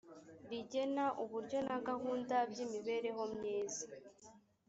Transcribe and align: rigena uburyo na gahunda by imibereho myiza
rigena 0.49 1.05
uburyo 1.23 1.57
na 1.67 1.77
gahunda 1.87 2.35
by 2.51 2.57
imibereho 2.65 3.23
myiza 3.35 3.83